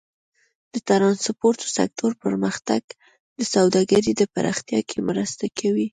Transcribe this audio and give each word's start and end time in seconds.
د 0.73 0.75
ټرانسپورټ 0.87 1.59
سکتور 1.77 2.11
پرمختګ 2.25 2.81
د 3.37 3.39
سوداګرۍ 3.53 4.13
په 4.19 4.25
پراختیا 4.35 4.79
کې 4.89 4.97
مرسته 5.09 5.45
کوي. 5.59 5.87